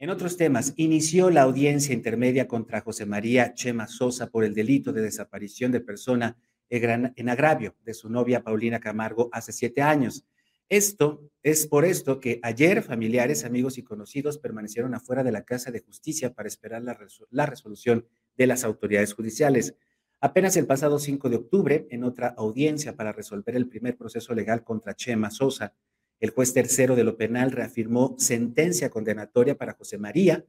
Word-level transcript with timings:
En 0.00 0.10
otros 0.10 0.36
temas, 0.36 0.74
inició 0.76 1.28
la 1.28 1.42
audiencia 1.42 1.92
intermedia 1.92 2.46
contra 2.46 2.80
José 2.82 3.04
María 3.04 3.52
Chema 3.54 3.88
Sosa 3.88 4.30
por 4.30 4.44
el 4.44 4.54
delito 4.54 4.92
de 4.92 5.02
desaparición 5.02 5.72
de 5.72 5.80
persona 5.80 6.36
en 6.70 7.28
agravio 7.28 7.74
de 7.84 7.94
su 7.94 8.08
novia 8.08 8.44
Paulina 8.44 8.78
Camargo 8.78 9.28
hace 9.32 9.50
siete 9.50 9.82
años. 9.82 10.24
Esto 10.68 11.28
es 11.42 11.66
por 11.66 11.84
esto 11.84 12.20
que 12.20 12.38
ayer 12.44 12.80
familiares, 12.82 13.44
amigos 13.44 13.76
y 13.76 13.82
conocidos 13.82 14.38
permanecieron 14.38 14.94
afuera 14.94 15.24
de 15.24 15.32
la 15.32 15.42
Casa 15.42 15.72
de 15.72 15.80
Justicia 15.80 16.32
para 16.32 16.46
esperar 16.46 16.82
la, 17.30 17.46
resolución 17.46 18.06
de 18.36 18.46
las 18.46 18.62
autoridades 18.62 19.14
judiciales. 19.14 19.74
Apenas 20.20 20.56
el 20.56 20.66
pasado 20.66 21.00
5 21.00 21.28
de 21.28 21.36
octubre, 21.36 21.88
en 21.90 22.04
otra 22.04 22.28
audiencia 22.36 22.94
para 22.94 23.12
resolver 23.12 23.56
el 23.56 23.66
primer 23.66 23.96
proceso 23.96 24.32
legal 24.32 24.62
contra 24.62 24.94
Chema 24.94 25.30
Sosa, 25.32 25.74
el 26.20 26.30
juez 26.30 26.52
tercero 26.52 26.96
de 26.96 27.04
lo 27.04 27.16
penal 27.16 27.52
reafirmó 27.52 28.16
sentencia 28.18 28.90
condenatoria 28.90 29.56
para 29.56 29.74
José 29.74 29.98
María 29.98 30.44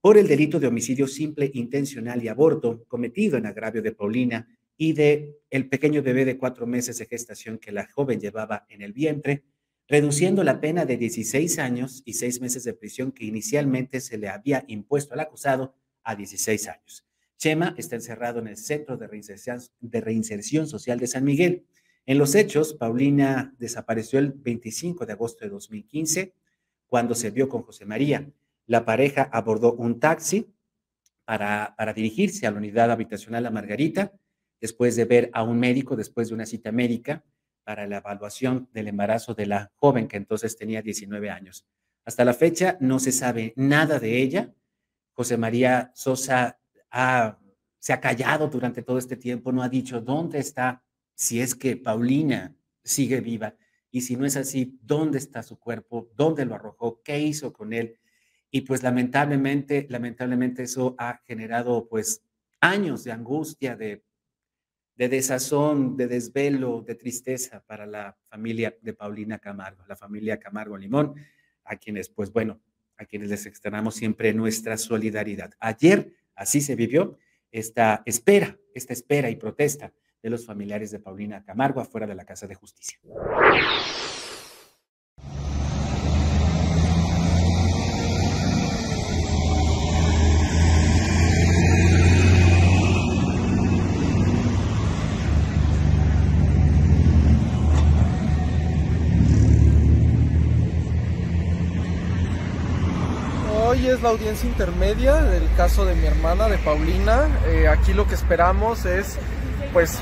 por 0.00 0.18
el 0.18 0.26
delito 0.26 0.58
de 0.58 0.66
homicidio 0.66 1.06
simple, 1.06 1.50
intencional 1.54 2.22
y 2.22 2.28
aborto 2.28 2.84
cometido 2.88 3.38
en 3.38 3.46
agravio 3.46 3.82
de 3.82 3.92
Paulina 3.92 4.48
y 4.76 4.94
de 4.94 5.36
el 5.50 5.68
pequeño 5.68 6.02
bebé 6.02 6.24
de 6.24 6.38
cuatro 6.38 6.66
meses 6.66 6.98
de 6.98 7.06
gestación 7.06 7.58
que 7.58 7.72
la 7.72 7.86
joven 7.86 8.20
llevaba 8.20 8.66
en 8.68 8.82
el 8.82 8.92
vientre, 8.92 9.44
reduciendo 9.86 10.42
la 10.42 10.60
pena 10.60 10.86
de 10.86 10.96
16 10.96 11.58
años 11.58 12.02
y 12.04 12.14
seis 12.14 12.40
meses 12.40 12.64
de 12.64 12.74
prisión 12.74 13.12
que 13.12 13.24
inicialmente 13.24 14.00
se 14.00 14.18
le 14.18 14.28
había 14.28 14.64
impuesto 14.66 15.14
al 15.14 15.20
acusado 15.20 15.74
a 16.02 16.16
16 16.16 16.68
años. 16.68 17.06
Chema 17.36 17.74
está 17.76 17.96
encerrado 17.96 18.40
en 18.40 18.48
el 18.48 18.56
Centro 18.56 18.96
de 18.96 19.06
Reinserción, 19.06 19.60
de 19.80 20.00
Reinserción 20.00 20.66
Social 20.66 20.98
de 20.98 21.06
San 21.06 21.24
Miguel. 21.24 21.64
En 22.04 22.18
los 22.18 22.34
hechos, 22.34 22.74
Paulina 22.74 23.54
desapareció 23.58 24.18
el 24.18 24.32
25 24.32 25.06
de 25.06 25.12
agosto 25.12 25.44
de 25.44 25.50
2015 25.50 26.34
cuando 26.88 27.14
se 27.14 27.30
vio 27.30 27.48
con 27.48 27.62
José 27.62 27.86
María. 27.86 28.28
La 28.66 28.84
pareja 28.84 29.22
abordó 29.32 29.74
un 29.74 30.00
taxi 30.00 30.52
para, 31.24 31.74
dirigirse 31.94 32.46
a 32.46 32.50
la 32.50 32.58
unidad 32.58 32.90
habitacional 32.90 33.44
La 33.44 33.50
Margarita, 33.50 34.12
después 34.60 34.96
de 34.96 35.04
ver 35.04 35.30
a 35.32 35.44
un 35.44 35.58
médico, 35.58 35.94
después 35.94 36.28
de 36.28 36.34
una 36.34 36.46
cita 36.46 36.72
médica 36.72 37.24
para 37.64 37.86
la 37.86 37.98
evaluación 37.98 38.68
del 38.72 38.88
embarazo 38.88 39.34
de 39.34 39.46
la 39.46 39.72
joven 39.76 40.08
que 40.08 40.16
entonces 40.16 40.56
tenía 40.56 40.82
19 40.82 41.30
años. 41.30 41.66
Hasta 42.04 42.24
la 42.24 42.34
fecha 42.34 42.76
no 42.80 42.98
se 42.98 43.12
sabe 43.12 43.52
nada 43.56 44.00
de 44.00 44.20
ella. 44.20 44.52
José 45.12 45.36
María 45.36 45.92
Sosa 45.94 46.58
se 47.78 47.92
ha 47.92 48.00
callado 48.00 48.48
durante 48.48 48.82
todo 48.82 48.98
este 48.98 49.16
tiempo, 49.16 49.52
no 49.52 49.62
ha 49.62 49.68
dicho 49.68 50.00
dónde 50.00 50.40
está 50.40 50.82
si 51.14 51.40
es 51.40 51.54
que 51.54 51.76
Paulina 51.76 52.54
sigue 52.82 53.20
viva 53.20 53.56
y 53.90 54.00
si 54.00 54.16
no 54.16 54.24
es 54.24 54.36
así, 54.36 54.78
¿dónde 54.82 55.18
está 55.18 55.42
su 55.42 55.58
cuerpo? 55.58 56.10
¿Dónde 56.16 56.46
lo 56.46 56.54
arrojó? 56.54 57.02
¿Qué 57.02 57.20
hizo 57.20 57.52
con 57.52 57.74
él? 57.74 57.98
Y 58.50 58.62
pues 58.62 58.82
lamentablemente, 58.82 59.86
lamentablemente 59.90 60.62
eso 60.62 60.94
ha 60.98 61.20
generado 61.24 61.88
pues 61.88 62.22
años 62.60 63.04
de 63.04 63.12
angustia, 63.12 63.76
de, 63.76 64.02
de 64.94 65.08
desazón, 65.08 65.96
de 65.96 66.06
desvelo, 66.06 66.82
de 66.82 66.94
tristeza 66.94 67.62
para 67.66 67.84
la 67.86 68.16
familia 68.30 68.76
de 68.80 68.94
Paulina 68.94 69.38
Camargo, 69.38 69.84
la 69.86 69.96
familia 69.96 70.38
Camargo 70.38 70.78
Limón, 70.78 71.14
a 71.64 71.76
quienes 71.76 72.08
pues 72.08 72.32
bueno, 72.32 72.62
a 72.96 73.04
quienes 73.04 73.28
les 73.28 73.44
externamos 73.44 73.94
siempre 73.94 74.32
nuestra 74.32 74.78
solidaridad. 74.78 75.52
Ayer 75.60 76.14
así 76.34 76.62
se 76.62 76.76
vivió 76.76 77.18
esta 77.50 78.02
espera, 78.06 78.58
esta 78.74 78.94
espera 78.94 79.28
y 79.28 79.36
protesta 79.36 79.92
de 80.22 80.30
los 80.30 80.46
familiares 80.46 80.90
de 80.90 81.00
Paulina 81.00 81.42
Camargo 81.44 81.80
afuera 81.80 82.06
de 82.06 82.14
la 82.14 82.24
Casa 82.24 82.46
de 82.46 82.54
Justicia. 82.54 82.98
Hoy 103.64 103.86
es 103.86 104.02
la 104.02 104.10
audiencia 104.10 104.48
intermedia 104.48 105.22
del 105.22 105.42
caso 105.56 105.86
de 105.86 105.94
mi 105.94 106.04
hermana, 106.04 106.46
de 106.46 106.58
Paulina. 106.58 107.26
Eh, 107.46 107.68
aquí 107.68 107.94
lo 107.94 108.06
que 108.06 108.14
esperamos 108.14 108.84
es 108.84 109.18
pues 109.72 109.98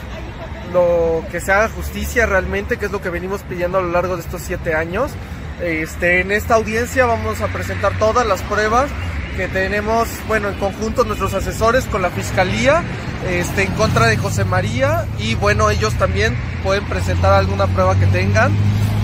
lo 0.73 1.25
que 1.31 1.41
se 1.41 1.53
haga 1.53 1.69
justicia 1.69 2.27
realmente, 2.27 2.77
que 2.77 2.87
es 2.87 2.93
lo 2.93 3.01
que 3.01 3.11
venimos 3.11 3.43
pidiendo 3.43 3.79
a 3.79 3.83
lo 3.83 3.91
largo 3.91 4.17
de 4.17 4.23
estos 4.23 4.43
siete 4.43 4.75
años. 4.75 5.11
Este, 5.61 6.21
en 6.21 6.33
esta 6.33 6.55
audiencia 6.55 7.05
vamos 7.07 7.41
a 7.41 7.49
presentar 7.49 7.99
todas 7.99 8.27
las 8.27 8.41
pruebas 8.43 8.91
que 9.37 9.49
tenemos, 9.49 10.09
bueno, 10.27 10.49
en 10.49 10.55
conjunto 10.59 11.05
nuestros 11.05 11.35
asesores 11.35 11.85
con 11.85 12.03
la 12.03 12.11
fiscalía, 12.11 12.83
este, 13.29 13.65
en 13.65 13.73
contra 13.73 14.07
de 14.07 14.17
José 14.17 14.45
María 14.45 15.07
y 15.19 15.35
bueno, 15.35 15.71
ellos 15.71 15.95
también 15.95 16.37
pueden 16.63 16.85
presentar 16.85 17.33
alguna 17.33 17.67
prueba 17.67 17.99
que 17.99 18.07
tengan. 18.07 18.53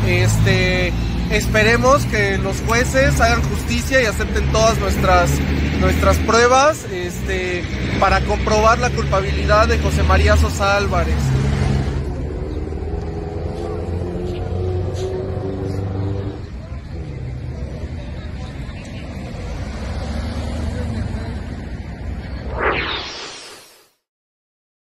Este, 0.07 0.93
esperemos 1.31 2.05
que 2.07 2.39
los 2.39 2.61
jueces 2.67 3.21
hagan 3.21 3.43
justicia 3.43 4.01
y 4.03 4.07
acepten 4.07 4.51
todas 4.53 4.79
nuestras 4.79 5.31
nuestras 5.81 6.17
pruebas 6.19 6.85
este, 6.91 7.63
para 8.01 8.21
comprobar 8.25 8.79
la 8.79 8.91
culpabilidad 8.91 9.69
de 9.69 9.79
José 9.79 10.03
María 10.03 10.37
Sosa 10.37 10.77
Álvarez. 10.77 11.15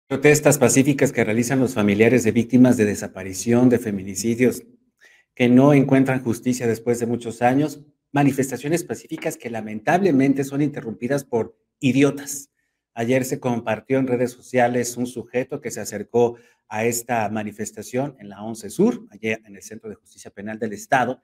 Protestas 0.08 0.58
pacíficas 0.58 1.12
que 1.12 1.24
realizan 1.24 1.58
los 1.58 1.74
familiares 1.74 2.22
de 2.24 2.32
víctimas 2.32 2.76
de 2.76 2.84
desaparición, 2.84 3.68
de 3.68 3.78
feminicidios, 3.78 4.62
que 5.34 5.48
no 5.48 5.74
encuentran 5.74 6.22
justicia 6.22 6.66
después 6.66 7.00
de 7.00 7.06
muchos 7.06 7.42
años, 7.42 7.80
manifestaciones 8.12 8.84
pacíficas 8.84 9.36
que 9.36 9.50
lamentablemente 9.50 10.44
son 10.44 10.62
interrumpidas 10.62 11.24
por 11.24 11.56
idiotas. 11.80 12.50
Ayer 12.98 13.26
se 13.26 13.40
compartió 13.40 13.98
en 13.98 14.06
redes 14.06 14.32
sociales 14.32 14.96
un 14.96 15.06
sujeto 15.06 15.60
que 15.60 15.70
se 15.70 15.80
acercó 15.80 16.38
a 16.66 16.86
esta 16.86 17.28
manifestación 17.28 18.16
en 18.18 18.30
la 18.30 18.42
11 18.42 18.70
Sur, 18.70 19.06
allá 19.10 19.38
en 19.44 19.54
el 19.54 19.60
Centro 19.60 19.90
de 19.90 19.96
Justicia 19.96 20.30
Penal 20.30 20.58
del 20.58 20.72
Estado, 20.72 21.20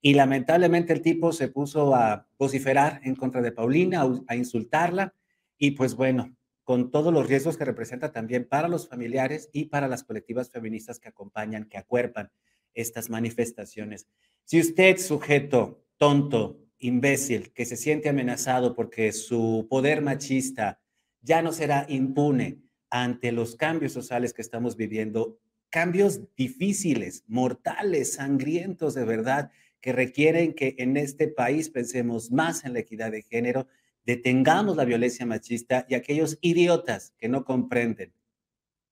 y 0.00 0.14
lamentablemente 0.14 0.92
el 0.92 1.02
tipo 1.02 1.32
se 1.32 1.48
puso 1.48 1.96
a 1.96 2.28
vociferar 2.38 3.00
en 3.02 3.16
contra 3.16 3.42
de 3.42 3.50
Paulina, 3.50 4.06
a 4.28 4.36
insultarla, 4.36 5.14
y 5.58 5.72
pues 5.72 5.96
bueno, 5.96 6.32
con 6.62 6.92
todos 6.92 7.12
los 7.12 7.26
riesgos 7.26 7.56
que 7.56 7.64
representa 7.64 8.12
también 8.12 8.46
para 8.48 8.68
los 8.68 8.88
familiares 8.88 9.50
y 9.52 9.64
para 9.64 9.88
las 9.88 10.04
colectivas 10.04 10.52
feministas 10.52 11.00
que 11.00 11.08
acompañan, 11.08 11.64
que 11.64 11.76
acuerpan 11.76 12.30
estas 12.72 13.10
manifestaciones. 13.10 14.06
Si 14.44 14.60
usted, 14.60 14.98
sujeto 14.98 15.82
tonto, 15.96 16.60
imbécil, 16.78 17.52
que 17.52 17.64
se 17.64 17.76
siente 17.76 18.08
amenazado 18.08 18.76
porque 18.76 19.10
su 19.10 19.66
poder 19.68 20.02
machista 20.02 20.78
ya 21.22 21.42
no 21.42 21.52
será 21.52 21.86
impune 21.88 22.62
ante 22.90 23.32
los 23.32 23.56
cambios 23.56 23.92
sociales 23.92 24.32
que 24.32 24.42
estamos 24.42 24.76
viviendo, 24.76 25.38
cambios 25.70 26.20
difíciles, 26.36 27.24
mortales, 27.26 28.14
sangrientos 28.14 28.94
de 28.94 29.04
verdad, 29.04 29.50
que 29.80 29.92
requieren 29.92 30.54
que 30.54 30.74
en 30.78 30.96
este 30.96 31.28
país 31.28 31.70
pensemos 31.70 32.30
más 32.30 32.64
en 32.64 32.72
la 32.72 32.80
equidad 32.80 33.10
de 33.10 33.22
género, 33.22 33.66
detengamos 34.04 34.76
la 34.76 34.84
violencia 34.84 35.26
machista 35.26 35.84
y 35.88 35.94
aquellos 35.94 36.38
idiotas 36.40 37.12
que 37.18 37.28
no 37.28 37.44
comprenden 37.44 38.12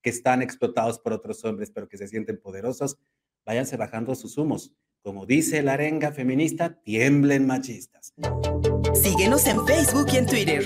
que 0.01 0.09
están 0.09 0.41
explotados 0.41 0.99
por 0.99 1.13
otros 1.13 1.43
hombres, 1.45 1.71
pero 1.71 1.87
que 1.87 1.97
se 1.97 2.07
sienten 2.07 2.37
poderosos, 2.37 2.97
váyanse 3.45 3.75
bajando 3.77 4.13
sus 4.13 4.37
humos 4.37 4.75
como 5.05 5.27
dice 5.27 5.61
la 5.61 5.73
arenga 5.73 6.11
feminista, 6.11 6.81
tiemblen 6.81 7.45
machistas. 7.45 8.15
Síguenos 8.95 9.45
en 9.45 9.63
Facebook 9.67 10.07
y 10.11 10.17
en 10.17 10.25
Twitter. 10.25 10.65